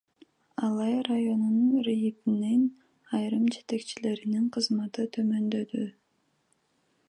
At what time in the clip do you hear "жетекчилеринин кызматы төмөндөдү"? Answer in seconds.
3.59-5.87